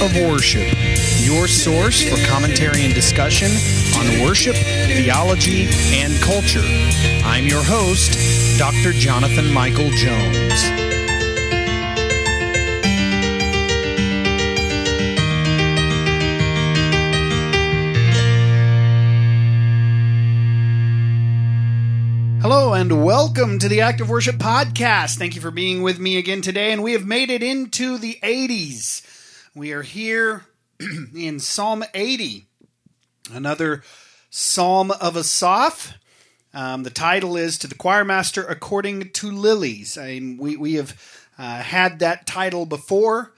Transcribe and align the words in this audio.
of 0.00 0.14
Worship, 0.14 0.68
your 1.18 1.48
source 1.48 2.08
for 2.08 2.24
commentary 2.28 2.84
and 2.84 2.94
discussion 2.94 3.50
on 3.98 4.22
worship, 4.22 4.54
theology, 4.54 5.66
and 5.92 6.14
culture. 6.22 6.62
I'm 7.24 7.46
your 7.46 7.64
host, 7.64 8.58
Dr. 8.58 8.92
Jonathan 8.92 9.52
Michael 9.52 9.90
Jones. 9.90 10.62
Hello 22.40 22.74
and 22.74 23.04
welcome 23.04 23.58
to 23.58 23.68
the 23.68 23.80
Active 23.80 24.08
Worship 24.08 24.36
Podcast. 24.36 25.16
Thank 25.16 25.34
you 25.34 25.40
for 25.40 25.50
being 25.50 25.82
with 25.82 25.98
me 25.98 26.18
again 26.18 26.40
today. 26.40 26.70
And 26.70 26.84
we 26.84 26.92
have 26.92 27.04
made 27.04 27.30
it 27.30 27.42
into 27.42 27.98
the 27.98 28.20
80s. 28.22 29.02
We 29.58 29.72
are 29.72 29.82
here 29.82 30.44
in 31.16 31.40
Psalm 31.40 31.82
80, 31.92 32.46
another 33.32 33.82
Psalm 34.30 34.92
of 34.92 35.16
Asaph. 35.16 35.94
Um, 36.54 36.84
the 36.84 36.90
title 36.90 37.36
is 37.36 37.58
To 37.58 37.66
the 37.66 37.74
Choir 37.74 38.04
Master 38.04 38.44
According 38.44 39.10
to 39.10 39.32
Lilies. 39.32 39.98
I 39.98 40.20
mean, 40.20 40.38
we, 40.38 40.56
we 40.56 40.74
have 40.74 41.26
uh, 41.36 41.60
had 41.60 41.98
that 41.98 42.24
title 42.24 42.66
before. 42.66 43.32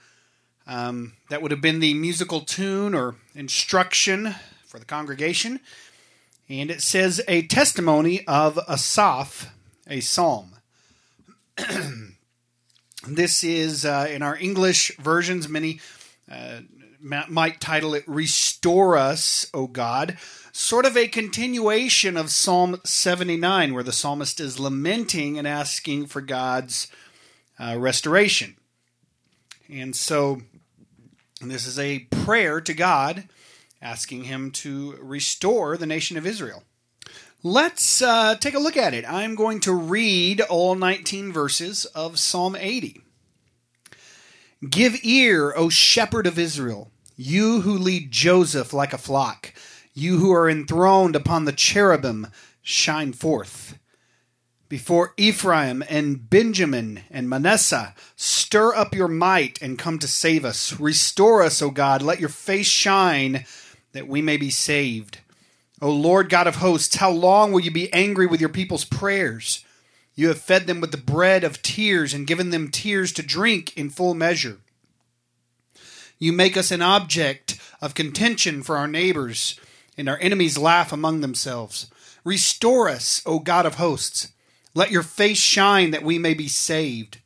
Um, 0.67 1.13
that 1.31 1.41
would 1.41 1.49
have 1.49 1.59
been 1.59 1.79
the 1.79 1.95
musical 1.95 2.41
tune 2.41 2.93
or 2.93 3.15
instruction 3.33 4.35
for 4.67 4.77
the 4.77 4.85
congregation. 4.85 5.59
And 6.47 6.69
it 6.69 6.83
says 6.83 7.19
a 7.27 7.47
testimony 7.47 8.27
of 8.27 8.59
Asaph, 8.69 9.47
a 9.87 10.01
psalm. 10.01 10.51
this 13.07 13.43
is 13.43 13.85
uh, 13.85 14.07
in 14.07 14.21
our 14.21 14.37
English 14.37 14.95
versions, 14.97 15.49
many 15.49 15.79
uh, 16.31 16.61
might 17.01 17.59
title 17.59 17.93
it 17.93 18.03
Restore 18.07 18.95
Us, 18.95 19.47
O 19.53 19.67
God. 19.67 20.17
Sort 20.51 20.85
of 20.85 20.95
a 20.95 21.07
continuation 21.07 22.15
of 22.15 22.29
Psalm 22.29 22.79
79, 22.83 23.73
where 23.73 23.83
the 23.83 23.91
psalmist 23.91 24.39
is 24.39 24.59
lamenting 24.59 25.37
and 25.37 25.47
asking 25.47 26.05
for 26.05 26.21
God's 26.21 26.87
uh, 27.59 27.75
restoration. 27.77 28.55
And 29.69 29.95
so 29.95 30.41
this 31.41 31.65
is 31.65 31.79
a 31.79 31.99
prayer 31.99 32.61
to 32.61 32.73
God, 32.73 33.25
asking 33.81 34.25
Him 34.25 34.51
to 34.51 34.97
restore 35.01 35.75
the 35.77 35.85
nation 35.85 36.17
of 36.17 36.27
Israel. 36.27 36.63
Let's 37.43 38.01
uh, 38.01 38.35
take 38.35 38.53
a 38.53 38.59
look 38.59 38.77
at 38.77 38.93
it. 38.93 39.09
I'm 39.09 39.35
going 39.35 39.59
to 39.61 39.73
read 39.73 40.41
all 40.41 40.75
19 40.75 41.33
verses 41.33 41.85
of 41.85 42.19
Psalm 42.19 42.55
80. 42.55 43.00
Give 44.69 44.99
ear, 45.01 45.53
O 45.55 45.69
shepherd 45.69 46.27
of 46.27 46.37
Israel, 46.37 46.91
you 47.15 47.61
who 47.61 47.75
lead 47.75 48.11
Joseph 48.11 48.73
like 48.73 48.93
a 48.93 48.99
flock, 48.99 49.53
you 49.95 50.19
who 50.19 50.31
are 50.31 50.47
enthroned 50.47 51.15
upon 51.15 51.45
the 51.45 51.51
cherubim, 51.51 52.27
shine 52.61 53.11
forth. 53.11 53.79
Before 54.69 55.15
Ephraim 55.17 55.83
and 55.89 56.29
Benjamin 56.29 57.01
and 57.09 57.27
Manasseh, 57.27 57.95
stir 58.15 58.75
up 58.75 58.93
your 58.93 59.07
might 59.07 59.59
and 59.63 59.79
come 59.79 59.97
to 59.97 60.07
save 60.07 60.45
us. 60.45 60.79
Restore 60.79 61.41
us, 61.41 61.59
O 61.63 61.71
God, 61.71 62.03
let 62.03 62.19
your 62.19 62.29
face 62.29 62.67
shine 62.67 63.45
that 63.93 64.07
we 64.07 64.21
may 64.21 64.37
be 64.37 64.51
saved. 64.51 65.17
O 65.81 65.89
Lord 65.89 66.29
God 66.29 66.45
of 66.45 66.57
hosts, 66.57 66.97
how 66.97 67.09
long 67.09 67.51
will 67.51 67.61
you 67.61 67.71
be 67.71 67.91
angry 67.91 68.27
with 68.27 68.39
your 68.39 68.49
people's 68.49 68.85
prayers? 68.85 69.65
You 70.21 70.27
have 70.27 70.39
fed 70.39 70.67
them 70.67 70.81
with 70.81 70.91
the 70.91 70.97
bread 70.97 71.43
of 71.43 71.63
tears 71.63 72.13
and 72.13 72.27
given 72.27 72.51
them 72.51 72.69
tears 72.69 73.11
to 73.13 73.23
drink 73.23 73.75
in 73.75 73.89
full 73.89 74.13
measure. 74.13 74.59
You 76.19 76.31
make 76.31 76.55
us 76.55 76.69
an 76.69 76.83
object 76.83 77.59
of 77.81 77.95
contention 77.95 78.61
for 78.61 78.77
our 78.77 78.87
neighbors, 78.87 79.59
and 79.97 80.07
our 80.07 80.19
enemies 80.21 80.59
laugh 80.59 80.91
among 80.91 81.21
themselves. 81.21 81.89
Restore 82.23 82.87
us, 82.87 83.23
O 83.25 83.39
God 83.39 83.65
of 83.65 83.75
hosts. 83.77 84.31
Let 84.75 84.91
your 84.91 85.01
face 85.01 85.39
shine 85.39 85.89
that 85.89 86.03
we 86.03 86.19
may 86.19 86.35
be 86.35 86.47
saved. 86.47 87.17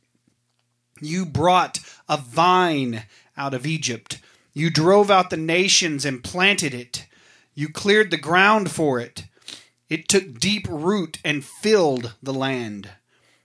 You 0.98 1.26
brought 1.26 1.80
a 2.08 2.16
vine 2.16 3.02
out 3.36 3.52
of 3.52 3.66
Egypt. 3.66 4.20
You 4.54 4.70
drove 4.70 5.10
out 5.10 5.28
the 5.28 5.36
nations 5.36 6.06
and 6.06 6.24
planted 6.24 6.72
it. 6.72 7.04
You 7.54 7.68
cleared 7.68 8.10
the 8.10 8.16
ground 8.16 8.70
for 8.70 8.98
it. 8.98 9.24
It 9.88 10.08
took 10.08 10.40
deep 10.40 10.66
root 10.68 11.18
and 11.24 11.44
filled 11.44 12.14
the 12.22 12.34
land. 12.34 12.90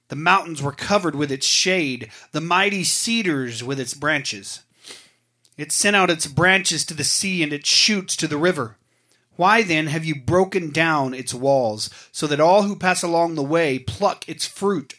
The 0.07 0.15
mountains 0.15 0.61
were 0.61 0.71
covered 0.71 1.15
with 1.15 1.31
its 1.31 1.45
shade, 1.45 2.11
the 2.31 2.41
mighty 2.41 2.83
cedars 2.83 3.63
with 3.63 3.79
its 3.79 3.93
branches. 3.93 4.61
It 5.57 5.71
sent 5.71 5.95
out 5.95 6.09
its 6.09 6.25
branches 6.25 6.83
to 6.85 6.95
the 6.95 7.03
sea 7.03 7.43
and 7.43 7.53
its 7.53 7.69
shoots 7.69 8.15
to 8.17 8.27
the 8.27 8.37
river. 8.37 8.77
Why 9.35 9.61
then 9.61 9.87
have 9.87 10.03
you 10.03 10.15
broken 10.15 10.71
down 10.71 11.13
its 11.13 11.33
walls, 11.33 11.89
so 12.11 12.25
that 12.27 12.39
all 12.39 12.63
who 12.63 12.75
pass 12.75 13.03
along 13.03 13.35
the 13.35 13.43
way 13.43 13.77
pluck 13.77 14.27
its 14.27 14.45
fruit? 14.45 14.95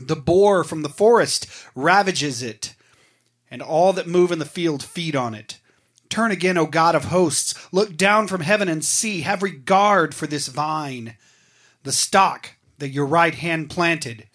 The 0.00 0.16
boar 0.16 0.64
from 0.64 0.82
the 0.82 0.88
forest 0.88 1.46
ravages 1.74 2.42
it, 2.42 2.74
and 3.50 3.62
all 3.62 3.92
that 3.92 4.08
move 4.08 4.32
in 4.32 4.40
the 4.40 4.44
field 4.44 4.82
feed 4.82 5.14
on 5.14 5.34
it. 5.34 5.59
Turn 6.10 6.30
again, 6.30 6.58
O 6.58 6.66
God 6.66 6.94
of 6.94 7.04
hosts. 7.04 7.54
Look 7.72 7.96
down 7.96 8.26
from 8.26 8.42
heaven 8.42 8.68
and 8.68 8.84
see. 8.84 9.22
Have 9.22 9.42
regard 9.42 10.14
for 10.14 10.26
this 10.26 10.48
vine, 10.48 11.16
the 11.84 11.92
stock 11.92 12.56
that 12.78 12.90
your 12.90 13.06
right 13.06 13.34
hand 13.34 13.70
planted, 13.70 14.28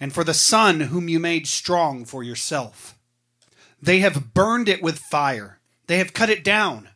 and 0.00 0.12
for 0.12 0.24
the 0.24 0.32
son 0.32 0.80
whom 0.80 1.08
you 1.08 1.20
made 1.20 1.46
strong 1.46 2.04
for 2.04 2.22
yourself. 2.22 2.96
They 3.82 3.98
have 3.98 4.32
burned 4.32 4.68
it 4.68 4.82
with 4.82 4.98
fire, 4.98 5.58
they 5.88 5.98
have 5.98 6.14
cut 6.14 6.30
it 6.30 6.44
down. 6.44 6.88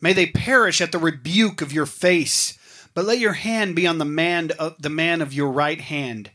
May 0.00 0.12
they 0.12 0.26
perish 0.26 0.82
at 0.82 0.92
the 0.92 0.98
rebuke 0.98 1.62
of 1.62 1.72
your 1.72 1.86
face. 1.86 2.58
But 2.92 3.06
let 3.06 3.18
your 3.18 3.32
hand 3.32 3.74
be 3.74 3.86
on 3.86 3.98
the 3.98 4.04
man 4.04 4.52
of, 4.58 4.80
the 4.80 4.90
man 4.90 5.20
of 5.20 5.32
your 5.32 5.50
right 5.50 5.80
hand, 5.80 6.30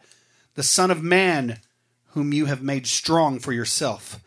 the 0.56 0.63
Son 0.63 0.91
of 0.91 1.01
Man, 1.01 1.59
whom 2.07 2.34
you 2.34 2.46
have 2.47 2.61
made 2.61 2.85
strong 2.85 3.40
for 3.40 3.53
yourself. 3.53 4.19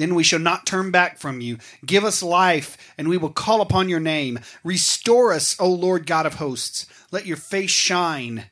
Then 0.00 0.14
we 0.14 0.24
shall 0.24 0.38
not 0.38 0.66
turn 0.66 0.90
back 0.90 1.18
from 1.18 1.40
you. 1.40 1.58
Give 1.84 2.04
us 2.04 2.22
life, 2.22 2.76
and 2.96 3.08
we 3.08 3.18
will 3.18 3.30
call 3.30 3.60
upon 3.60 3.88
your 3.88 4.00
name. 4.00 4.40
Restore 4.64 5.32
us, 5.32 5.54
O 5.60 5.68
Lord 5.68 6.06
God 6.06 6.24
of 6.24 6.34
hosts. 6.34 6.86
Let 7.10 7.26
your 7.26 7.36
face 7.36 7.70
shine, 7.70 8.46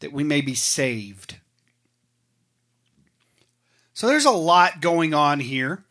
that 0.00 0.12
we 0.12 0.24
may 0.24 0.40
be 0.40 0.54
saved. 0.54 1.36
So 3.94 4.06
there's 4.06 4.24
a 4.24 4.30
lot 4.30 4.80
going 4.80 5.14
on 5.14 5.40
here. 5.40 5.84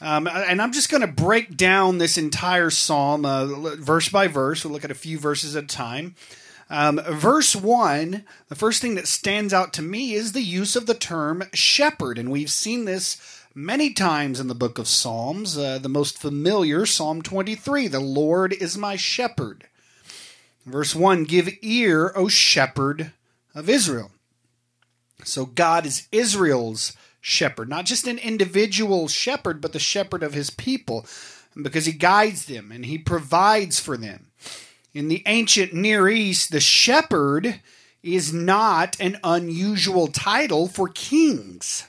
Um, 0.00 0.26
and 0.26 0.60
I'm 0.60 0.72
just 0.72 0.90
going 0.90 1.02
to 1.02 1.06
break 1.06 1.56
down 1.56 1.98
this 1.98 2.18
entire 2.18 2.70
psalm 2.70 3.24
uh, 3.24 3.44
verse 3.76 4.08
by 4.08 4.26
verse. 4.26 4.64
We'll 4.64 4.72
look 4.72 4.84
at 4.84 4.90
a 4.90 4.94
few 4.94 5.18
verses 5.18 5.54
at 5.54 5.64
a 5.64 5.66
time. 5.68 6.16
Um, 6.70 7.00
verse 7.08 7.54
1, 7.54 8.24
the 8.48 8.54
first 8.54 8.80
thing 8.80 8.94
that 8.96 9.06
stands 9.06 9.52
out 9.52 9.72
to 9.74 9.82
me 9.82 10.14
is 10.14 10.32
the 10.32 10.42
use 10.42 10.74
of 10.74 10.86
the 10.86 10.94
term 10.94 11.44
shepherd. 11.52 12.18
And 12.18 12.30
we've 12.30 12.50
seen 12.50 12.84
this 12.84 13.43
many 13.54 13.92
times 13.92 14.40
in 14.40 14.48
the 14.48 14.54
book 14.54 14.78
of 14.78 14.88
Psalms. 14.88 15.56
Uh, 15.56 15.78
the 15.78 15.88
most 15.88 16.18
familiar, 16.18 16.84
Psalm 16.84 17.22
23, 17.22 17.86
the 17.88 18.00
Lord 18.00 18.52
is 18.52 18.76
my 18.76 18.96
shepherd. 18.96 19.68
Verse 20.66 20.94
1 20.94 21.24
Give 21.24 21.48
ear, 21.62 22.12
O 22.16 22.28
shepherd 22.28 23.12
of 23.54 23.68
Israel. 23.68 24.10
So 25.24 25.46
God 25.46 25.86
is 25.86 26.08
Israel's 26.10 26.96
shepherd, 27.20 27.68
not 27.68 27.86
just 27.86 28.06
an 28.06 28.18
individual 28.18 29.08
shepherd, 29.08 29.60
but 29.60 29.72
the 29.72 29.78
shepherd 29.78 30.22
of 30.22 30.34
his 30.34 30.50
people, 30.50 31.06
because 31.60 31.86
he 31.86 31.92
guides 31.92 32.46
them 32.46 32.72
and 32.72 32.84
he 32.84 32.98
provides 32.98 33.78
for 33.78 33.96
them. 33.96 34.26
In 34.92 35.08
the 35.08 35.22
ancient 35.26 35.72
Near 35.72 36.08
East, 36.08 36.50
the 36.50 36.60
shepherd 36.60 37.60
is 38.02 38.32
not 38.32 39.00
an 39.00 39.18
unusual 39.24 40.08
title 40.08 40.68
for 40.68 40.88
kings. 40.88 41.84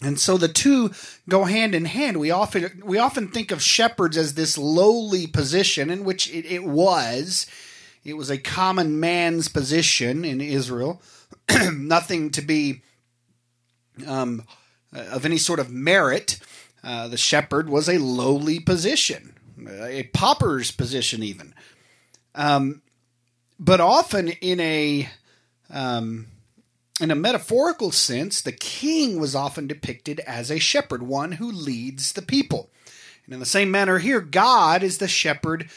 And 0.00 0.20
so 0.20 0.36
the 0.36 0.48
two 0.48 0.92
go 1.28 1.44
hand 1.44 1.74
in 1.74 1.84
hand. 1.84 2.18
We 2.18 2.30
often 2.30 2.82
we 2.84 2.98
often 2.98 3.28
think 3.28 3.50
of 3.50 3.60
shepherds 3.60 4.16
as 4.16 4.34
this 4.34 4.56
lowly 4.56 5.26
position, 5.26 5.90
in 5.90 6.04
which 6.04 6.30
it, 6.30 6.46
it 6.46 6.64
was. 6.64 7.46
It 8.04 8.16
was 8.16 8.30
a 8.30 8.38
common 8.38 9.00
man's 9.00 9.48
position 9.48 10.24
in 10.24 10.40
Israel, 10.40 11.02
nothing 11.72 12.30
to 12.30 12.42
be 12.42 12.82
um, 14.06 14.44
of 14.92 15.24
any 15.24 15.36
sort 15.38 15.58
of 15.58 15.70
merit. 15.70 16.38
Uh, 16.84 17.08
the 17.08 17.16
shepherd 17.16 17.68
was 17.68 17.88
a 17.88 17.98
lowly 17.98 18.60
position, 18.60 19.34
a 19.68 20.04
pauper's 20.14 20.70
position, 20.70 21.24
even. 21.24 21.52
Um, 22.36 22.82
but 23.58 23.80
often 23.80 24.28
in 24.28 24.60
a 24.60 25.08
um, 25.70 26.28
in 27.00 27.10
a 27.10 27.16
metaphorical 27.16 27.92
sense, 27.92 28.40
the 28.40 28.52
king 28.52 29.20
was 29.20 29.34
often 29.34 29.66
depicted 29.66 30.20
as 30.20 30.50
a 30.50 30.58
shepherd, 30.58 31.02
one 31.02 31.32
who 31.32 31.50
leads 31.50 32.12
the 32.12 32.22
people. 32.22 32.70
And 33.24 33.34
in 33.34 33.40
the 33.40 33.46
same 33.46 33.70
manner 33.70 33.98
here, 33.98 34.20
God 34.20 34.82
is 34.82 34.98
the 34.98 35.08
shepherd 35.08 35.70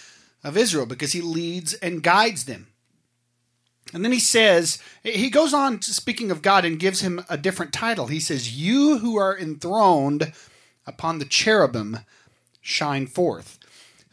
of 0.43 0.57
Israel 0.57 0.85
because 0.85 1.11
he 1.11 1.21
leads 1.21 1.73
and 1.75 2.03
guides 2.03 2.45
them. 2.45 2.67
And 3.93 4.05
then 4.05 4.11
he 4.11 4.19
says, 4.19 4.79
he 5.03 5.29
goes 5.29 5.53
on 5.53 5.81
speaking 5.81 6.31
of 6.31 6.41
God 6.41 6.63
and 6.63 6.79
gives 6.79 7.01
him 7.01 7.23
a 7.29 7.37
different 7.37 7.73
title. 7.73 8.07
He 8.07 8.21
says, 8.21 8.57
You 8.57 8.99
who 8.99 9.17
are 9.17 9.37
enthroned 9.37 10.33
upon 10.87 11.19
the 11.19 11.25
cherubim 11.25 11.99
shine 12.61 13.05
forth. 13.05 13.59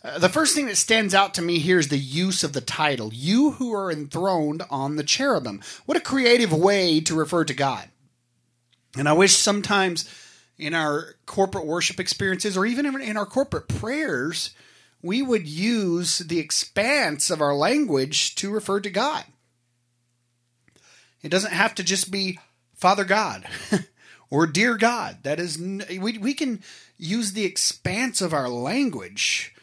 Uh, 0.09 0.19
the 0.19 0.29
first 0.29 0.55
thing 0.55 0.67
that 0.67 0.77
stands 0.77 1.15
out 1.15 1.35
to 1.35 1.43
me 1.43 1.59
here 1.59 1.79
is 1.79 1.89
the 1.89 1.99
use 1.99 2.43
of 2.43 2.53
the 2.53 2.61
title, 2.61 3.11
You 3.13 3.53
who 3.53 3.75
are 3.75 3.91
enthroned 3.91 4.63
on 4.71 4.97
the 4.97 5.03
cherubim. 5.03 5.61
What 5.85 5.99
a 5.99 6.01
creative 6.01 6.53
way 6.53 7.01
to 7.01 7.15
refer 7.15 7.45
to 7.45 7.55
God. 7.55 7.89
And 8.97 9.09
I 9.09 9.13
wish 9.13 9.37
sometimes 9.37 10.09
in 10.57 10.73
our 10.73 11.17
corporate 11.27 11.67
worship 11.67 12.01
experiences 12.01 12.57
or 12.57 12.65
even 12.65 12.87
in 13.01 13.17
our 13.17 13.27
corporate 13.27 13.69
prayers, 13.69 14.51
we 15.03 15.21
would 15.21 15.47
use 15.47 16.19
the 16.19 16.39
expanse 16.39 17.29
of 17.29 17.43
our 17.43 17.55
language 17.55 18.35
to 18.37 18.51
refer 18.51 18.81
to 18.81 18.91
God. 18.91 19.25
It 21.23 21.29
doesn't 21.29 21.53
have 21.53 21.75
to 21.75 21.83
just 21.83 22.11
be 22.11 22.39
Father 22.75 23.05
God 23.05 23.45
or 24.31 24.47
Dear 24.47 24.77
God. 24.77 25.19
That 25.25 25.39
is, 25.39 25.59
we, 25.59 26.17
we 26.17 26.33
can 26.33 26.63
use 26.97 27.33
the 27.33 27.45
expanse 27.45 28.23
of 28.23 28.33
our 28.33 28.49
language. 28.49 29.55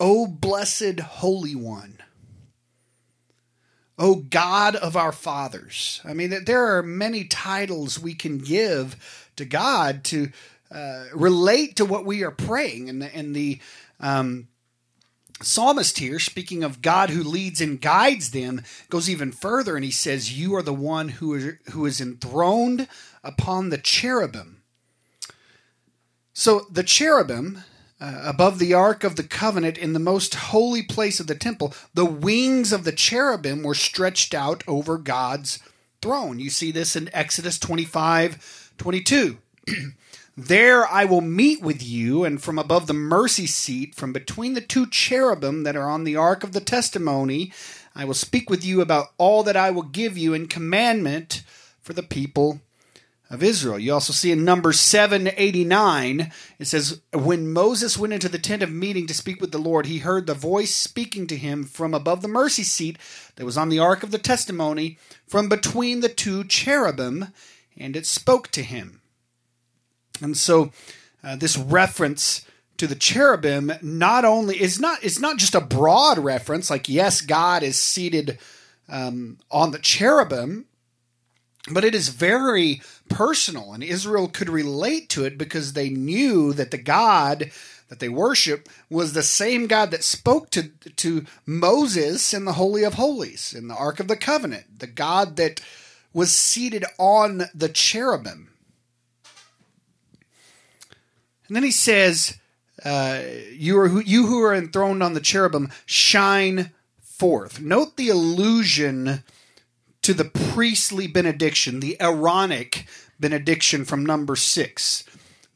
O 0.00 0.26
blessed 0.26 1.00
Holy 1.00 1.54
One. 1.54 1.98
O 3.98 4.16
God 4.16 4.76
of 4.76 4.96
our 4.96 5.12
fathers. 5.12 6.00
I 6.04 6.14
mean, 6.14 6.44
there 6.44 6.76
are 6.76 6.82
many 6.82 7.24
titles 7.24 7.98
we 7.98 8.14
can 8.14 8.38
give 8.38 9.30
to 9.36 9.44
God 9.44 10.04
to 10.04 10.30
uh, 10.70 11.06
relate 11.14 11.76
to 11.76 11.84
what 11.84 12.04
we 12.04 12.22
are 12.22 12.30
praying. 12.30 12.88
And 12.88 13.02
the, 13.02 13.14
and 13.14 13.34
the 13.34 13.58
um, 13.98 14.46
psalmist 15.42 15.98
here, 15.98 16.18
speaking 16.18 16.62
of 16.62 16.82
God 16.82 17.10
who 17.10 17.22
leads 17.22 17.60
and 17.60 17.80
guides 17.80 18.30
them, 18.30 18.62
goes 18.88 19.10
even 19.10 19.32
further 19.32 19.76
and 19.76 19.84
he 19.84 19.90
says, 19.90 20.38
You 20.38 20.54
are 20.54 20.62
the 20.62 20.74
one 20.74 21.08
who 21.08 21.34
is, 21.34 21.54
who 21.72 21.86
is 21.86 22.00
enthroned 22.00 22.86
upon 23.24 23.70
the 23.70 23.78
cherubim. 23.78 24.62
So 26.32 26.66
the 26.70 26.84
cherubim, 26.84 27.64
uh, 28.00 28.22
above 28.24 28.58
the 28.58 28.74
ark 28.74 29.04
of 29.04 29.16
the 29.16 29.22
covenant 29.22 29.76
in 29.76 29.92
the 29.92 29.98
most 29.98 30.34
holy 30.34 30.82
place 30.82 31.20
of 31.20 31.26
the 31.26 31.34
temple, 31.34 31.74
the 31.94 32.04
wings 32.04 32.72
of 32.72 32.84
the 32.84 32.92
cherubim 32.92 33.62
were 33.62 33.74
stretched 33.74 34.34
out 34.34 34.62
over 34.66 34.98
God's 34.98 35.58
throne. 36.00 36.38
You 36.38 36.50
see 36.50 36.70
this 36.70 36.94
in 36.96 37.10
Exodus 37.12 37.58
25 37.58 38.72
22. 38.78 39.38
There 40.40 40.86
I 40.86 41.04
will 41.04 41.20
meet 41.20 41.62
with 41.62 41.82
you, 41.82 42.22
and 42.22 42.40
from 42.40 42.60
above 42.60 42.86
the 42.86 42.94
mercy 42.94 43.48
seat, 43.48 43.96
from 43.96 44.12
between 44.12 44.54
the 44.54 44.60
two 44.60 44.86
cherubim 44.86 45.64
that 45.64 45.74
are 45.74 45.90
on 45.90 46.04
the 46.04 46.14
ark 46.14 46.44
of 46.44 46.52
the 46.52 46.60
testimony, 46.60 47.52
I 47.92 48.04
will 48.04 48.14
speak 48.14 48.48
with 48.48 48.64
you 48.64 48.80
about 48.80 49.08
all 49.18 49.42
that 49.42 49.56
I 49.56 49.72
will 49.72 49.82
give 49.82 50.16
you 50.16 50.34
in 50.34 50.46
commandment 50.46 51.42
for 51.80 51.92
the 51.92 52.04
people 52.04 52.60
of 53.30 53.42
Israel. 53.42 53.78
You 53.78 53.92
also 53.92 54.12
see 54.12 54.32
in 54.32 54.44
Numbers 54.44 54.80
789, 54.80 56.32
it 56.58 56.64
says, 56.64 57.00
When 57.12 57.52
Moses 57.52 57.98
went 57.98 58.12
into 58.14 58.28
the 58.28 58.38
tent 58.38 58.62
of 58.62 58.70
meeting 58.70 59.06
to 59.06 59.14
speak 59.14 59.40
with 59.40 59.52
the 59.52 59.58
Lord, 59.58 59.86
he 59.86 59.98
heard 59.98 60.26
the 60.26 60.34
voice 60.34 60.74
speaking 60.74 61.26
to 61.26 61.36
him 61.36 61.64
from 61.64 61.92
above 61.92 62.22
the 62.22 62.28
mercy 62.28 62.62
seat 62.62 62.96
that 63.36 63.44
was 63.44 63.58
on 63.58 63.68
the 63.68 63.78
ark 63.78 64.02
of 64.02 64.10
the 64.10 64.18
testimony, 64.18 64.98
from 65.26 65.48
between 65.48 66.00
the 66.00 66.08
two 66.08 66.44
cherubim, 66.44 67.28
and 67.76 67.96
it 67.96 68.06
spoke 68.06 68.48
to 68.48 68.62
him. 68.62 69.02
And 70.22 70.36
so 70.36 70.72
uh, 71.22 71.36
this 71.36 71.56
reference 71.56 72.46
to 72.78 72.86
the 72.86 72.94
cherubim 72.94 73.72
not 73.82 74.24
only 74.24 74.60
is 74.60 74.80
not 74.80 75.02
it's 75.02 75.18
not 75.18 75.36
just 75.36 75.54
a 75.54 75.60
broad 75.60 76.16
reference 76.16 76.70
like 76.70 76.88
yes 76.88 77.20
God 77.20 77.64
is 77.64 77.76
seated 77.76 78.38
um, 78.88 79.38
on 79.50 79.72
the 79.72 79.78
cherubim, 79.78 80.66
but 81.72 81.84
it 81.84 81.94
is 81.94 82.08
very 82.08 82.82
personal, 83.08 83.72
and 83.72 83.82
Israel 83.82 84.28
could 84.28 84.48
relate 84.48 85.08
to 85.10 85.24
it 85.24 85.38
because 85.38 85.72
they 85.72 85.88
knew 85.88 86.52
that 86.52 86.70
the 86.70 86.78
God 86.78 87.50
that 87.88 88.00
they 88.00 88.08
worship 88.08 88.68
was 88.90 89.12
the 89.12 89.22
same 89.22 89.66
God 89.66 89.90
that 89.90 90.04
spoke 90.04 90.50
to 90.50 90.68
to 90.96 91.24
Moses 91.46 92.34
in 92.34 92.44
the 92.44 92.52
Holy 92.54 92.84
of 92.84 92.94
Holies 92.94 93.54
in 93.54 93.68
the 93.68 93.74
Ark 93.74 93.98
of 93.98 94.08
the 94.08 94.16
Covenant, 94.16 94.80
the 94.80 94.86
God 94.86 95.36
that 95.36 95.60
was 96.12 96.34
seated 96.36 96.84
on 96.98 97.44
the 97.54 97.68
cherubim. 97.68 98.50
And 101.46 101.56
then 101.56 101.62
he 101.62 101.70
says, 101.70 102.36
uh, 102.84 103.22
you, 103.52 103.78
are 103.80 103.88
who, 103.88 104.00
you 104.00 104.26
who 104.26 104.42
are 104.42 104.54
enthroned 104.54 105.02
on 105.02 105.14
the 105.14 105.20
cherubim, 105.20 105.70
shine 105.86 106.72
forth. 107.00 107.60
Note 107.60 107.96
the 107.96 108.10
allusion 108.10 109.24
to 110.02 110.14
the 110.14 110.24
priestly 110.24 111.06
benediction, 111.06 111.80
the 111.80 112.00
Aaronic 112.00 112.86
benediction 113.20 113.84
from 113.84 114.06
number 114.06 114.36
six. 114.36 115.04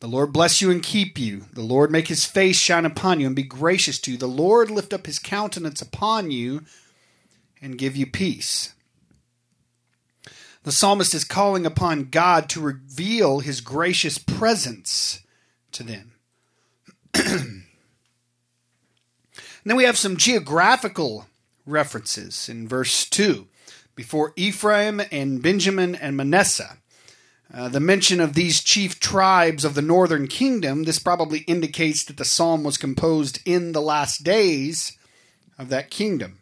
The 0.00 0.08
Lord 0.08 0.32
bless 0.32 0.60
you 0.60 0.70
and 0.70 0.82
keep 0.82 1.16
you. 1.16 1.44
The 1.52 1.62
Lord 1.62 1.92
make 1.92 2.08
his 2.08 2.24
face 2.24 2.58
shine 2.58 2.84
upon 2.84 3.20
you 3.20 3.28
and 3.28 3.36
be 3.36 3.44
gracious 3.44 4.00
to 4.00 4.12
you. 4.12 4.16
The 4.18 4.26
Lord 4.26 4.70
lift 4.70 4.92
up 4.92 5.06
his 5.06 5.20
countenance 5.20 5.80
upon 5.80 6.32
you 6.32 6.62
and 7.60 7.78
give 7.78 7.96
you 7.96 8.06
peace. 8.06 8.74
The 10.64 10.72
psalmist 10.72 11.14
is 11.14 11.24
calling 11.24 11.66
upon 11.66 12.10
God 12.10 12.48
to 12.50 12.60
reveal 12.60 13.40
his 13.40 13.60
gracious 13.60 14.18
presence 14.18 15.20
to 15.72 15.82
them. 15.82 16.12
then 17.12 17.64
we 19.64 19.84
have 19.84 19.96
some 19.96 20.16
geographical 20.16 21.26
references 21.66 22.48
in 22.48 22.66
verse 22.66 23.08
2 23.08 23.46
before 23.94 24.32
Ephraim 24.36 25.00
and 25.10 25.42
Benjamin 25.42 25.94
and 25.94 26.16
Manasseh. 26.16 26.78
Uh, 27.52 27.68
the 27.68 27.80
mention 27.80 28.18
of 28.20 28.32
these 28.32 28.62
chief 28.62 28.98
tribes 28.98 29.64
of 29.64 29.74
the 29.74 29.82
northern 29.82 30.26
kingdom, 30.26 30.84
this 30.84 30.98
probably 30.98 31.40
indicates 31.40 32.04
that 32.04 32.16
the 32.16 32.24
psalm 32.24 32.64
was 32.64 32.78
composed 32.78 33.40
in 33.44 33.72
the 33.72 33.82
last 33.82 34.24
days 34.24 34.96
of 35.58 35.68
that 35.68 35.90
kingdom. 35.90 36.38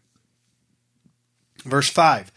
Verse 1.64 1.88
5 1.88 2.30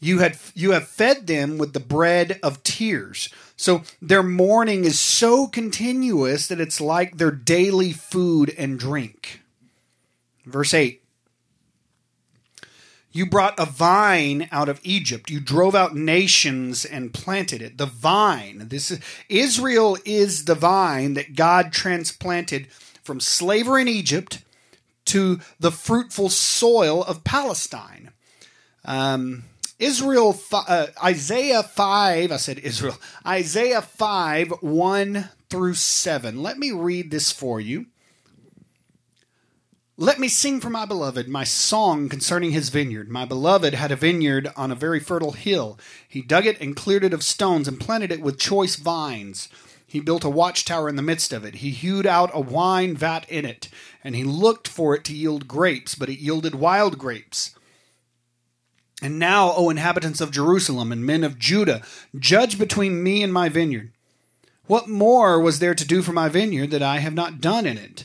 you 0.00 0.18
had 0.18 0.38
you 0.54 0.72
have 0.72 0.88
fed 0.88 1.26
them 1.26 1.58
with 1.58 1.72
the 1.72 1.80
bread 1.80 2.38
of 2.42 2.62
tears. 2.62 3.28
So 3.56 3.82
their 4.00 4.22
mourning 4.22 4.84
is 4.84 5.00
so 5.00 5.46
continuous 5.48 6.46
that 6.46 6.60
it's 6.60 6.80
like 6.80 7.16
their 7.16 7.32
daily 7.32 7.92
food 7.92 8.54
and 8.56 8.78
drink. 8.78 9.42
Verse 10.44 10.72
8. 10.72 10.97
You 13.18 13.26
brought 13.26 13.58
a 13.58 13.64
vine 13.64 14.48
out 14.52 14.68
of 14.68 14.78
Egypt. 14.84 15.28
You 15.28 15.40
drove 15.40 15.74
out 15.74 15.96
nations 15.96 16.84
and 16.84 17.12
planted 17.12 17.60
it. 17.60 17.76
The 17.76 17.86
vine. 17.86 18.68
This 18.68 18.92
is 18.92 19.00
Israel 19.28 19.98
is 20.04 20.44
the 20.44 20.54
vine 20.54 21.14
that 21.14 21.34
God 21.34 21.72
transplanted 21.72 22.68
from 23.02 23.18
slavery 23.18 23.82
in 23.82 23.88
Egypt 23.88 24.44
to 25.06 25.40
the 25.58 25.72
fruitful 25.72 26.28
soil 26.28 27.02
of 27.02 27.24
Palestine. 27.24 28.12
Um, 28.84 29.42
Israel, 29.80 30.40
uh, 30.52 30.86
Isaiah 31.02 31.64
5, 31.64 32.30
I 32.30 32.36
said 32.36 32.60
Israel, 32.60 32.98
Isaiah 33.26 33.82
5, 33.82 34.62
1 34.62 35.28
through 35.50 35.74
7. 35.74 36.40
Let 36.40 36.56
me 36.56 36.70
read 36.70 37.10
this 37.10 37.32
for 37.32 37.60
you. 37.60 37.86
Let 40.00 40.20
me 40.20 40.28
sing 40.28 40.60
for 40.60 40.70
my 40.70 40.84
beloved 40.84 41.26
my 41.26 41.42
song 41.42 42.08
concerning 42.08 42.52
his 42.52 42.68
vineyard. 42.68 43.08
My 43.08 43.24
beloved 43.24 43.74
had 43.74 43.90
a 43.90 43.96
vineyard 43.96 44.48
on 44.56 44.70
a 44.70 44.76
very 44.76 45.00
fertile 45.00 45.32
hill. 45.32 45.76
He 46.08 46.22
dug 46.22 46.46
it 46.46 46.60
and 46.60 46.76
cleared 46.76 47.02
it 47.02 47.12
of 47.12 47.24
stones 47.24 47.66
and 47.66 47.80
planted 47.80 48.12
it 48.12 48.20
with 48.20 48.38
choice 48.38 48.76
vines. 48.76 49.48
He 49.88 49.98
built 49.98 50.22
a 50.22 50.30
watchtower 50.30 50.88
in 50.88 50.94
the 50.94 51.02
midst 51.02 51.32
of 51.32 51.44
it. 51.44 51.56
He 51.56 51.70
hewed 51.70 52.06
out 52.06 52.30
a 52.32 52.40
wine 52.40 52.96
vat 52.96 53.28
in 53.28 53.44
it, 53.44 53.70
and 54.04 54.14
he 54.14 54.22
looked 54.22 54.68
for 54.68 54.94
it 54.94 55.02
to 55.02 55.12
yield 55.12 55.48
grapes, 55.48 55.96
but 55.96 56.08
it 56.08 56.20
yielded 56.20 56.54
wild 56.54 56.96
grapes. 56.96 57.56
And 59.02 59.18
now, 59.18 59.52
O 59.56 59.68
inhabitants 59.68 60.20
of 60.20 60.30
Jerusalem 60.30 60.92
and 60.92 61.04
men 61.04 61.24
of 61.24 61.40
Judah, 61.40 61.82
judge 62.16 62.56
between 62.56 63.02
me 63.02 63.24
and 63.24 63.32
my 63.32 63.48
vineyard. 63.48 63.90
What 64.68 64.88
more 64.88 65.40
was 65.40 65.58
there 65.58 65.74
to 65.74 65.84
do 65.84 66.02
for 66.02 66.12
my 66.12 66.28
vineyard 66.28 66.70
that 66.70 66.82
I 66.82 66.98
have 66.98 67.14
not 67.14 67.40
done 67.40 67.66
in 67.66 67.76
it? 67.76 68.04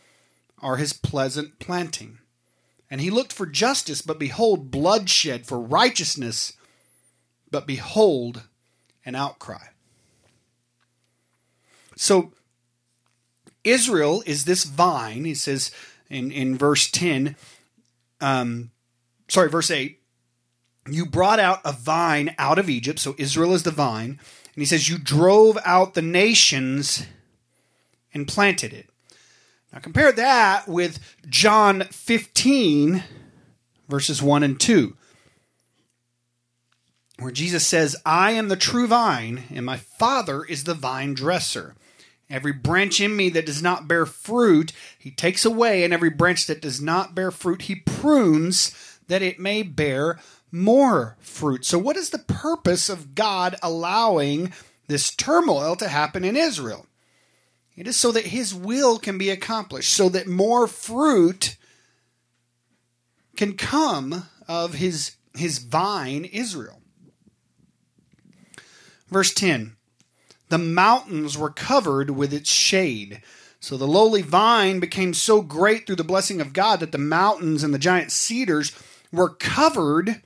are 0.61 0.77
his 0.77 0.93
pleasant 0.93 1.59
planting. 1.59 2.19
And 2.89 3.01
he 3.01 3.09
looked 3.09 3.33
for 3.33 3.45
justice, 3.45 4.01
but 4.01 4.19
behold, 4.19 4.71
bloodshed, 4.71 5.45
for 5.45 5.59
righteousness, 5.59 6.53
but 7.49 7.65
behold, 7.65 8.43
an 9.05 9.15
outcry. 9.15 9.67
So, 11.95 12.33
Israel 13.63 14.23
is 14.25 14.45
this 14.45 14.63
vine. 14.63 15.25
He 15.25 15.35
says 15.35 15.71
in, 16.09 16.31
in 16.31 16.57
verse 16.57 16.89
10, 16.89 17.35
um, 18.19 18.71
sorry, 19.27 19.49
verse 19.49 19.71
8, 19.71 19.99
you 20.89 21.05
brought 21.05 21.39
out 21.39 21.61
a 21.63 21.71
vine 21.71 22.33
out 22.37 22.57
of 22.57 22.69
Egypt. 22.69 22.99
So 22.99 23.15
Israel 23.17 23.53
is 23.53 23.63
the 23.63 23.71
vine. 23.71 24.19
And 24.53 24.61
he 24.61 24.65
says, 24.65 24.89
You 24.89 24.97
drove 24.97 25.57
out 25.63 25.93
the 25.93 26.01
nations 26.01 27.05
and 28.13 28.27
planted 28.27 28.73
it. 28.73 28.89
Now 29.71 29.79
compare 29.79 30.11
that 30.11 30.67
with 30.67 30.99
John 31.29 31.83
15, 31.83 33.03
verses 33.87 34.21
1 34.21 34.43
and 34.43 34.59
2, 34.59 34.97
where 37.19 37.31
Jesus 37.31 37.65
says, 37.65 37.95
I 38.05 38.31
am 38.31 38.49
the 38.49 38.55
true 38.55 38.87
vine, 38.87 39.43
and 39.53 39.65
my 39.65 39.77
Father 39.77 40.43
is 40.43 40.65
the 40.65 40.73
vine 40.73 41.13
dresser. 41.13 41.75
Every 42.29 42.53
branch 42.53 42.99
in 42.99 43.15
me 43.15 43.29
that 43.29 43.45
does 43.45 43.61
not 43.61 43.87
bear 43.87 44.05
fruit, 44.05 44.73
he 44.97 45.11
takes 45.11 45.45
away, 45.45 45.83
and 45.83 45.93
every 45.93 46.09
branch 46.09 46.47
that 46.47 46.61
does 46.61 46.81
not 46.81 47.13
bear 47.13 47.31
fruit, 47.31 47.63
he 47.63 47.75
prunes 47.75 48.99
that 49.07 49.21
it 49.21 49.39
may 49.39 49.63
bear 49.63 50.19
more 50.51 51.17
fruit. 51.19 51.65
So, 51.65 51.77
what 51.77 51.97
is 51.97 52.09
the 52.09 52.19
purpose 52.19 52.89
of 52.89 53.15
God 53.15 53.57
allowing 53.61 54.53
this 54.87 55.13
turmoil 55.13 55.75
to 55.77 55.87
happen 55.89 56.23
in 56.23 56.35
Israel? 56.35 56.87
It 57.81 57.87
is 57.87 57.97
so 57.97 58.11
that 58.11 58.27
his 58.27 58.53
will 58.53 58.99
can 58.99 59.17
be 59.17 59.31
accomplished, 59.31 59.91
so 59.91 60.07
that 60.09 60.27
more 60.27 60.67
fruit 60.67 61.55
can 63.35 63.57
come 63.57 64.27
of 64.47 64.75
his, 64.75 65.15
his 65.35 65.57
vine, 65.57 66.25
Israel. 66.25 66.79
Verse 69.07 69.33
10 69.33 69.77
The 70.49 70.59
mountains 70.59 71.39
were 71.39 71.49
covered 71.49 72.11
with 72.11 72.35
its 72.35 72.51
shade. 72.51 73.23
So 73.59 73.77
the 73.77 73.87
lowly 73.87 74.21
vine 74.21 74.79
became 74.79 75.15
so 75.15 75.41
great 75.41 75.87
through 75.87 75.95
the 75.95 76.03
blessing 76.03 76.39
of 76.39 76.53
God 76.53 76.81
that 76.81 76.91
the 76.91 76.99
mountains 76.99 77.63
and 77.63 77.73
the 77.73 77.79
giant 77.79 78.11
cedars 78.11 78.71
were 79.11 79.29
covered 79.29 80.21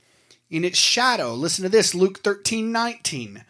in 0.50 0.62
its 0.62 0.78
shadow. 0.78 1.32
Listen 1.32 1.62
to 1.62 1.70
this 1.70 1.94
Luke 1.94 2.18
13 2.18 2.70
19. 2.70 3.46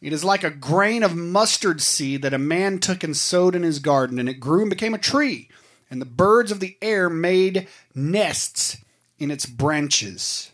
It 0.00 0.12
is 0.12 0.24
like 0.24 0.44
a 0.44 0.50
grain 0.50 1.02
of 1.02 1.16
mustard 1.16 1.80
seed 1.80 2.22
that 2.22 2.34
a 2.34 2.38
man 2.38 2.78
took 2.78 3.02
and 3.02 3.16
sowed 3.16 3.54
in 3.54 3.62
his 3.62 3.80
garden, 3.80 4.18
and 4.18 4.28
it 4.28 4.34
grew 4.34 4.60
and 4.60 4.70
became 4.70 4.94
a 4.94 4.98
tree, 4.98 5.48
and 5.90 6.00
the 6.00 6.06
birds 6.06 6.52
of 6.52 6.60
the 6.60 6.76
air 6.80 7.10
made 7.10 7.66
nests 7.94 8.78
in 9.18 9.30
its 9.30 9.46
branches. 9.46 10.52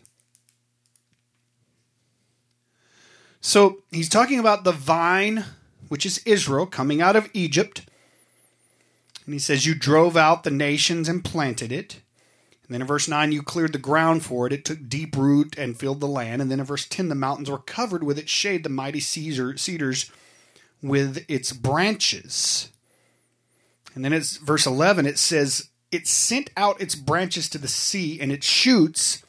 So 3.39 3.83
he's 3.91 4.09
talking 4.09 4.39
about 4.39 4.63
the 4.63 4.71
vine, 4.71 5.45
which 5.87 6.05
is 6.05 6.17
Israel, 6.25 6.65
coming 6.65 6.99
out 6.99 7.15
of 7.15 7.29
Egypt. 7.33 7.87
And 9.25 9.33
he 9.33 9.39
says, 9.39 9.67
You 9.67 9.75
drove 9.75 10.17
out 10.17 10.43
the 10.43 10.49
nations 10.49 11.07
and 11.07 11.23
planted 11.23 11.71
it. 11.71 12.01
And 12.67 12.73
then 12.73 12.81
in 12.81 12.87
verse 12.87 13.07
9, 13.07 13.31
you 13.31 13.43
cleared 13.43 13.73
the 13.73 13.79
ground 13.79 14.25
for 14.25 14.47
it. 14.47 14.53
It 14.53 14.65
took 14.65 14.89
deep 14.89 15.15
root 15.15 15.55
and 15.57 15.77
filled 15.77 16.01
the 16.01 16.07
land. 16.07 16.41
And 16.41 16.49
then 16.49 16.59
in 16.59 16.65
verse 16.65 16.85
10, 16.87 17.09
the 17.09 17.15
mountains 17.15 17.49
were 17.49 17.59
covered 17.59 18.03
with 18.03 18.17
its 18.17 18.31
shade, 18.31 18.63
the 18.63 18.69
mighty 18.69 18.99
cedars 18.99 20.11
with 20.81 21.23
its 21.27 21.53
branches. 21.53 22.69
And 23.93 24.03
then 24.03 24.13
it's 24.13 24.37
verse 24.37 24.65
11, 24.65 25.05
it 25.05 25.19
says, 25.19 25.69
It 25.91 26.07
sent 26.07 26.49
out 26.57 26.81
its 26.81 26.95
branches 26.95 27.49
to 27.49 27.57
the 27.57 27.67
sea 27.67 28.19
and 28.19 28.31
its 28.31 28.47
shoots 28.47 29.23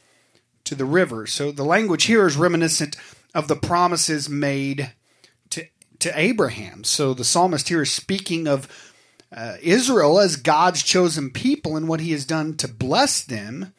to 0.65 0.75
the 0.75 0.85
river. 0.85 1.25
So 1.27 1.51
the 1.51 1.63
language 1.63 2.05
here 2.05 2.25
is 2.25 2.35
reminiscent 2.35 2.97
of 3.33 3.47
the 3.47 3.55
promises 3.55 4.27
made 4.27 4.91
to, 5.51 5.67
to 5.99 6.19
Abraham. 6.19 6.83
So 6.83 7.13
the 7.13 7.23
psalmist 7.23 7.69
here 7.69 7.83
is 7.83 7.91
speaking 7.91 8.47
of 8.47 8.67
uh, 9.35 9.57
Israel 9.61 10.19
as 10.19 10.35
God's 10.35 10.83
chosen 10.83 11.31
people 11.31 11.75
and 11.75 11.87
what 11.87 11.99
he 11.99 12.11
has 12.11 12.25
done 12.25 12.55
to 12.57 12.67
bless 12.67 13.23
them. 13.23 13.73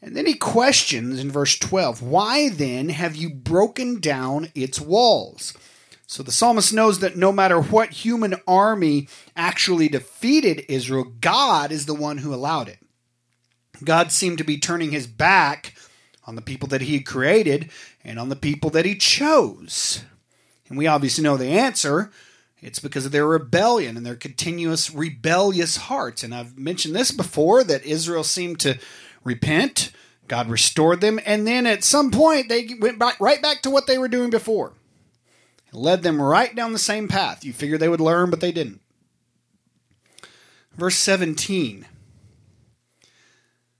And 0.00 0.16
then 0.16 0.26
he 0.26 0.34
questions 0.34 1.20
in 1.20 1.30
verse 1.30 1.58
12, 1.58 2.02
Why 2.02 2.48
then 2.48 2.88
have 2.88 3.14
you 3.14 3.30
broken 3.30 4.00
down 4.00 4.48
its 4.54 4.80
walls? 4.80 5.54
So 6.06 6.22
the 6.22 6.32
psalmist 6.32 6.74
knows 6.74 6.98
that 6.98 7.16
no 7.16 7.32
matter 7.32 7.60
what 7.60 7.90
human 7.90 8.34
army 8.46 9.08
actually 9.36 9.88
defeated 9.88 10.66
Israel, 10.68 11.04
God 11.04 11.72
is 11.72 11.86
the 11.86 11.94
one 11.94 12.18
who 12.18 12.34
allowed 12.34 12.68
it. 12.68 12.78
God 13.82 14.12
seemed 14.12 14.38
to 14.38 14.44
be 14.44 14.58
turning 14.58 14.90
his 14.90 15.06
back 15.06 15.74
on 16.26 16.36
the 16.36 16.42
people 16.42 16.68
that 16.68 16.82
he 16.82 16.94
had 16.94 17.06
created 17.06 17.70
and 18.04 18.18
on 18.18 18.28
the 18.28 18.36
people 18.36 18.70
that 18.70 18.84
he 18.84 18.94
chose. 18.94 20.04
And 20.68 20.76
we 20.76 20.86
obviously 20.86 21.24
know 21.24 21.36
the 21.36 21.48
answer 21.48 22.10
it's 22.62 22.78
because 22.78 23.04
of 23.04 23.12
their 23.12 23.26
rebellion 23.26 23.96
and 23.96 24.06
their 24.06 24.14
continuous 24.14 24.94
rebellious 24.94 25.76
hearts. 25.76 26.22
And 26.22 26.32
I've 26.32 26.56
mentioned 26.56 26.94
this 26.94 27.10
before 27.10 27.64
that 27.64 27.84
Israel 27.84 28.22
seemed 28.22 28.60
to 28.60 28.78
repent, 29.24 29.90
God 30.28 30.48
restored 30.48 31.00
them, 31.00 31.18
and 31.26 31.46
then 31.46 31.66
at 31.66 31.82
some 31.82 32.12
point 32.12 32.48
they 32.48 32.68
went 32.80 33.00
back, 33.00 33.20
right 33.20 33.42
back 33.42 33.62
to 33.62 33.70
what 33.70 33.88
they 33.88 33.98
were 33.98 34.08
doing 34.08 34.30
before. 34.30 34.72
It 35.66 35.74
led 35.74 36.02
them 36.02 36.22
right 36.22 36.54
down 36.54 36.72
the 36.72 36.78
same 36.78 37.08
path. 37.08 37.44
You 37.44 37.52
figured 37.52 37.80
they 37.80 37.88
would 37.88 38.00
learn, 38.00 38.30
but 38.30 38.40
they 38.40 38.52
didn't. 38.52 38.80
Verse 40.76 40.96
17. 40.96 41.86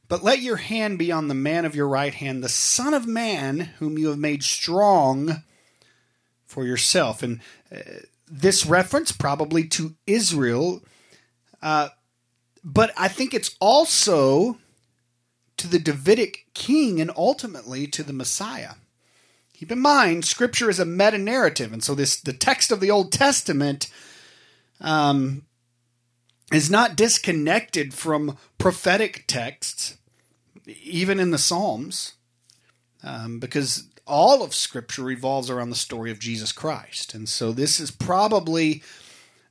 But 0.08 0.24
let 0.24 0.40
your 0.40 0.56
hand 0.56 0.98
be 0.98 1.12
on 1.12 1.28
the 1.28 1.34
man 1.34 1.64
of 1.64 1.74
your 1.74 1.88
right 1.88 2.12
hand, 2.12 2.42
the 2.42 2.48
Son 2.48 2.92
of 2.92 3.06
Man, 3.06 3.60
whom 3.78 3.96
you 3.96 4.08
have 4.08 4.18
made 4.18 4.42
strong 4.42 5.42
for 6.44 6.66
yourself. 6.66 7.22
And 7.22 7.40
uh, 7.74 7.80
this 8.32 8.64
reference 8.64 9.12
probably 9.12 9.68
to 9.68 9.94
Israel, 10.06 10.82
uh, 11.60 11.90
but 12.64 12.90
I 12.96 13.08
think 13.08 13.34
it's 13.34 13.54
also 13.60 14.56
to 15.58 15.68
the 15.68 15.78
Davidic 15.78 16.46
king 16.54 16.98
and 16.98 17.10
ultimately 17.14 17.86
to 17.88 18.02
the 18.02 18.14
Messiah. 18.14 18.74
Keep 19.52 19.70
in 19.70 19.80
mind, 19.80 20.24
Scripture 20.24 20.70
is 20.70 20.80
a 20.80 20.86
meta 20.86 21.18
narrative, 21.18 21.74
and 21.74 21.84
so 21.84 21.94
this 21.94 22.18
the 22.18 22.32
text 22.32 22.72
of 22.72 22.80
the 22.80 22.90
Old 22.90 23.12
Testament 23.12 23.88
um, 24.80 25.42
is 26.50 26.70
not 26.70 26.96
disconnected 26.96 27.92
from 27.92 28.38
prophetic 28.56 29.24
texts, 29.26 29.98
even 30.66 31.20
in 31.20 31.32
the 31.32 31.38
Psalms, 31.38 32.14
um, 33.04 33.38
because 33.38 33.84
all 34.06 34.42
of 34.42 34.54
Scripture 34.54 35.02
revolves 35.02 35.50
around 35.50 35.70
the 35.70 35.76
story 35.76 36.10
of 36.10 36.18
Jesus 36.18 36.52
Christ. 36.52 37.14
And 37.14 37.28
so 37.28 37.52
this 37.52 37.78
is 37.78 37.90
probably 37.90 38.82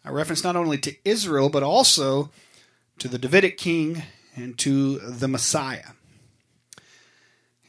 a 0.03 0.12
reference 0.12 0.43
not 0.43 0.55
only 0.55 0.77
to 0.79 0.96
Israel, 1.05 1.50
but 1.50 1.63
also 1.63 2.29
to 3.00 3.08
the 3.08 3.17
Davidic 3.17 3.58
king 3.58 4.03
and 4.36 4.58
to 4.60 5.00
the 5.00 5.27
Messiah. 5.27 5.91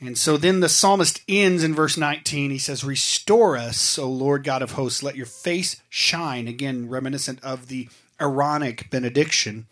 And 0.01 0.19
so 0.19 0.37
then 0.37 0.59
the 0.59 0.69
psalmist 0.69 1.23
ends 1.29 1.63
in 1.63 1.75
verse 1.75 1.97
19. 1.97 2.51
He 2.51 2.59
says, 2.59 2.83
Restore 2.83 3.57
us, 3.57 3.99
O 3.99 4.11
Lord 4.11 4.43
God 4.43 4.61
of 4.61 4.73
hosts, 4.73 5.03
let 5.03 5.15
your 5.15 5.27
face 5.27 5.81
shine. 5.89 6.49
Again, 6.49 6.89
reminiscent 6.89 7.43
of 7.45 7.69
the 7.69 7.89
Aaronic 8.21 8.91
benediction. 8.91 9.67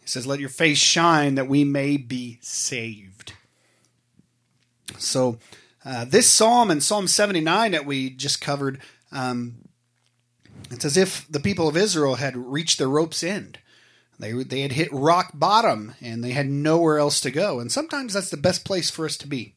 He 0.00 0.06
says, 0.06 0.28
Let 0.28 0.38
your 0.38 0.48
face 0.48 0.78
shine 0.78 1.34
that 1.34 1.48
we 1.48 1.64
may 1.64 1.96
be 1.96 2.38
saved. 2.40 3.32
So 4.96 5.38
uh, 5.88 6.04
this 6.04 6.28
psalm 6.28 6.70
and 6.70 6.82
Psalm 6.82 7.06
79 7.06 7.72
that 7.72 7.86
we 7.86 8.10
just 8.10 8.42
covered, 8.42 8.78
um, 9.10 9.54
it's 10.70 10.84
as 10.84 10.98
if 10.98 11.26
the 11.30 11.40
people 11.40 11.66
of 11.66 11.78
Israel 11.78 12.16
had 12.16 12.36
reached 12.36 12.76
their 12.76 12.90
rope's 12.90 13.22
end. 13.22 13.58
They, 14.18 14.32
they 14.32 14.60
had 14.60 14.72
hit 14.72 14.92
rock 14.92 15.30
bottom 15.32 15.94
and 16.02 16.22
they 16.22 16.32
had 16.32 16.46
nowhere 16.46 16.98
else 16.98 17.22
to 17.22 17.30
go. 17.30 17.58
And 17.58 17.72
sometimes 17.72 18.12
that's 18.12 18.28
the 18.28 18.36
best 18.36 18.66
place 18.66 18.90
for 18.90 19.06
us 19.06 19.16
to 19.16 19.26
be. 19.26 19.54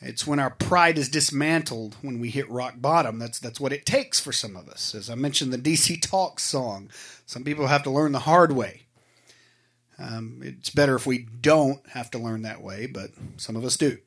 It's 0.00 0.26
when 0.26 0.38
our 0.38 0.50
pride 0.50 0.96
is 0.96 1.10
dismantled 1.10 1.96
when 2.00 2.20
we 2.20 2.30
hit 2.30 2.48
rock 2.48 2.74
bottom. 2.76 3.18
That's 3.18 3.38
that's 3.38 3.60
what 3.60 3.72
it 3.72 3.84
takes 3.84 4.20
for 4.20 4.32
some 4.32 4.56
of 4.56 4.68
us. 4.68 4.94
As 4.94 5.10
I 5.10 5.14
mentioned, 5.14 5.52
the 5.52 5.58
DC 5.58 6.00
Talk 6.00 6.40
song. 6.40 6.88
Some 7.26 7.44
people 7.44 7.66
have 7.66 7.82
to 7.82 7.90
learn 7.90 8.12
the 8.12 8.20
hard 8.20 8.52
way. 8.52 8.86
Um, 9.98 10.40
it's 10.42 10.70
better 10.70 10.94
if 10.94 11.04
we 11.04 11.18
don't 11.18 11.84
have 11.88 12.10
to 12.12 12.18
learn 12.18 12.42
that 12.42 12.62
way, 12.62 12.86
but 12.86 13.10
some 13.36 13.56
of 13.56 13.64
us 13.64 13.76
do. 13.76 13.98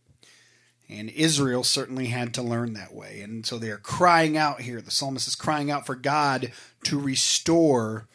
And 0.92 1.10
Israel 1.10 1.64
certainly 1.64 2.08
had 2.08 2.34
to 2.34 2.42
learn 2.42 2.74
that 2.74 2.94
way. 2.94 3.22
And 3.22 3.46
so 3.46 3.58
they 3.58 3.70
are 3.70 3.78
crying 3.78 4.36
out 4.36 4.62
here. 4.62 4.82
The 4.82 4.92
psalmist 4.92 5.28
is 5.28 5.36
crying 5.36 5.72
out 5.72 5.86
for 5.86 5.96
God 5.96 6.52
to 6.84 7.00
restore 7.00 8.08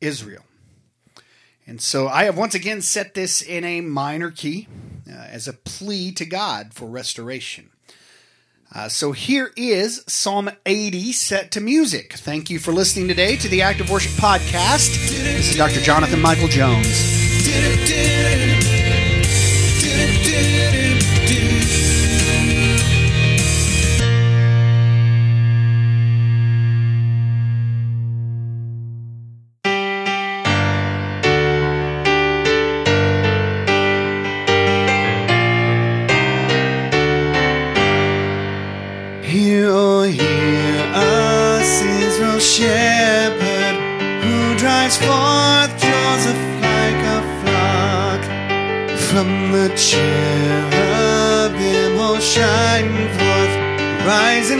Israel. 0.00 0.44
And 1.66 1.80
so 1.80 2.08
I 2.08 2.24
have 2.24 2.36
once 2.36 2.54
again 2.54 2.80
set 2.80 3.14
this 3.14 3.42
in 3.42 3.64
a 3.64 3.80
minor 3.80 4.30
key 4.30 4.68
uh, 5.08 5.14
as 5.14 5.48
a 5.48 5.52
plea 5.52 6.12
to 6.12 6.24
God 6.24 6.74
for 6.74 6.86
restoration. 6.86 7.70
Uh, 8.74 8.88
so 8.88 9.12
here 9.12 9.52
is 9.56 10.02
Psalm 10.06 10.50
80 10.64 11.12
set 11.12 11.50
to 11.52 11.60
music. 11.60 12.14
Thank 12.14 12.48
you 12.50 12.58
for 12.58 12.72
listening 12.72 13.06
today 13.06 13.36
to 13.36 13.48
the 13.48 13.62
Active 13.62 13.90
Worship 13.90 14.12
Podcast. 14.12 14.94
This 15.10 15.50
is 15.50 15.56
Dr. 15.56 15.80
Jonathan 15.80 16.20
Michael 16.20 16.48
Jones. 16.48 16.86
The 49.62 49.76
cherubim 49.76 51.52
will 51.96 52.18
shine 52.18 52.90
forth, 53.16 53.54
rise 54.04 54.50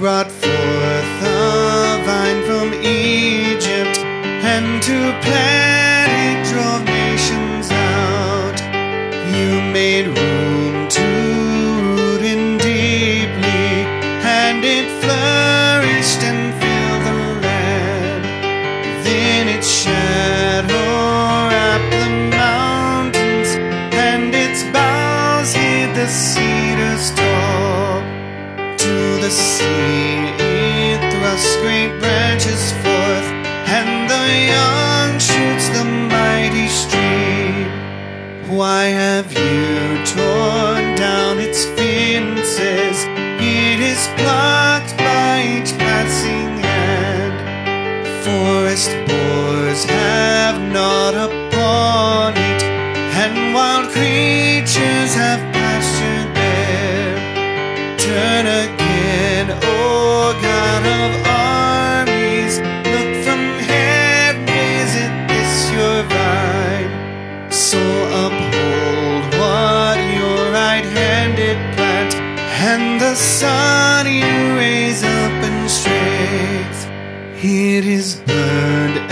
brought 0.00 0.32
forth 0.32 1.22
a 1.22 2.02
vine 2.06 2.42
from 2.46 2.72
Egypt, 2.72 3.98
and 3.98 4.82
to 4.82 4.96
plant 5.20 6.10
it 6.24 6.38
drove 6.50 6.82
nations 6.86 7.70
out. 7.70 8.58
You 9.36 9.60
made 9.60 10.06
room 10.06 10.88
to 10.88 11.06
root 11.84 12.22
in 12.22 12.56
deeply, 12.56 13.84
and 14.24 14.64
it 14.64 14.88
flourished 15.02 16.22
and 16.30 16.54
filled 16.60 17.02
the 17.08 17.18
land. 17.46 18.24
Then 19.04 19.48
its 19.48 19.68
shadow 19.70 21.50
wrapped 21.50 21.92
the 21.92 22.10
mountains, 22.38 23.50
and 23.92 24.34
its 24.34 24.62
boughs 24.72 25.52
hid 25.52 25.94
the 25.94 26.08
cedars 26.08 27.10
tall. 27.14 27.29
The 29.30 29.36
sea 29.36 30.26
it 30.40 30.98
thrust 31.14 31.60
great 31.60 32.00
branches 32.00 32.72
forth, 32.82 33.28
and 33.78 34.10
the 34.10 34.26
young 34.56 35.20
shoots 35.20 35.68
the 35.68 35.84
mighty 35.84 36.66
stream. 36.66 37.70
Why 38.58 38.86
have 38.86 39.32
you 39.32 40.04
torn 40.04 40.69
and 59.52 60.32
god 60.46 60.84
of 61.00 61.10
armies, 61.26 62.58
look 62.92 63.10
from 63.24 63.42
heaven 63.72 64.42
raise 64.46 64.94
it 65.04 65.12
this 65.28 65.70
your 65.72 66.02
ride 66.16 67.52
So 67.52 67.82
uphold 68.24 69.22
what 69.40 69.98
your 70.18 70.52
right 70.52 70.84
handed 70.84 71.58
plant 71.74 72.14
and 72.70 73.00
the 73.00 73.14
son 73.14 74.06
you 74.06 74.56
raise 74.56 75.02
up. 75.02 75.30
It 77.42 77.86
is 77.86 78.16
burned 78.16 79.10